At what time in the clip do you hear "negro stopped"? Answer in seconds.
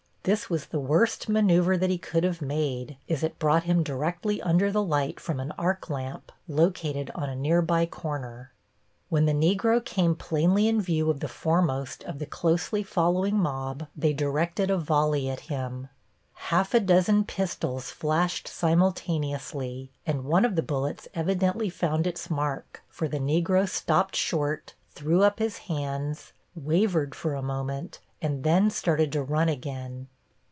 23.17-24.15